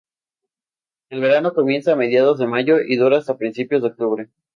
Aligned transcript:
El 1.11 1.21
verano 1.21 1.53
comienza 1.53 1.91
a 1.91 1.95
mediados 1.95 2.39
de 2.39 2.47
mayo 2.47 2.81
y 2.81 2.95
dura 2.95 3.19
hasta 3.19 3.37
principios 3.37 3.83
de 3.83 3.89
octubre. 3.89 4.29